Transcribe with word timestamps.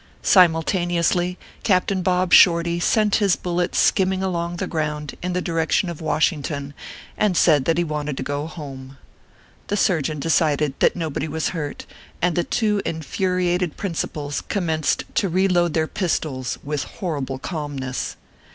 Simultaneously, 0.23 1.37
Captain 1.61 2.01
Bob 2.01 2.33
Shorty 2.33 2.79
sent 2.79 3.17
his 3.17 3.35
bullet 3.35 3.75
skimming 3.75 4.23
along 4.23 4.55
the 4.55 4.65
ground, 4.65 5.13
in 5.21 5.33
the 5.33 5.43
direction 5.43 5.89
of 5.91 6.01
Wash 6.01 6.31
ington, 6.31 6.73
and 7.17 7.37
said 7.37 7.65
that 7.65 7.77
he 7.77 7.83
wanted 7.83 8.17
to 8.17 8.23
go 8.23 8.47
home. 8.47 8.97
The 9.67 9.77
surgeon 9.77 10.19
decided 10.19 10.73
that 10.79 10.95
nobody 10.95 11.27
was 11.27 11.49
hurt; 11.49 11.85
and 12.19 12.35
the 12.35 12.43
two 12.43 12.81
infuriated 12.83 13.77
principals 13.77 14.41
commenced 14.49 15.03
to 15.13 15.29
reload 15.29 15.75
their 15.75 15.85
pistols, 15.85 16.57
with 16.63 16.81
horrible 16.83 17.37
calmness. 17.37 18.15